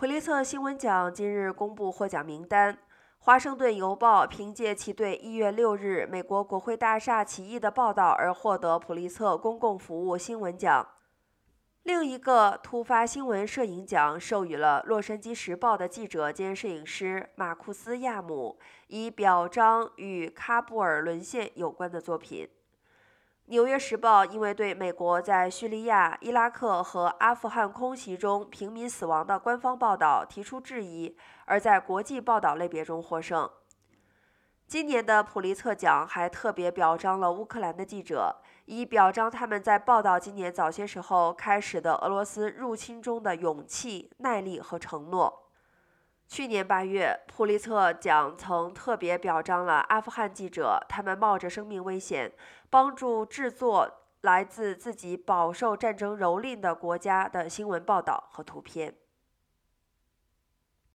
[0.00, 2.78] 普利策新闻奖今日公布获奖名单。
[3.18, 10.88] 华盛顿邮报凭借其对一月六日美国国会大厦起义的报道而获得普利策公共服务新闻奖。
[11.82, 22.46] 另一个突发新闻摄影奖授予了《洛杉矶时报》的记者兼摄影师马库斯·亚姆，以表彰与喀布尔沦陷有关的作品。
[23.50, 31.16] 《纽约时报》因为对美国在叙利亚、伊拉克和阿富汗空袭中平民死亡的官方报道提出质疑，
[31.46, 33.50] 而在国际报道类别中获胜。
[34.68, 45.49] 今年的普利策奖还特别表彰了乌克兰的记者，以表彰他们在报道今年早些时候开始的俄罗斯入侵中的勇气、耐力和承诺。
[46.30, 52.32] 去年八月，普利策奖曾特别表彰了阿富汗记者，他们冒着生命危险，
[52.70, 58.94] 帮助制作来自自己饱受战争蹂躏的国家的新闻报道和图片。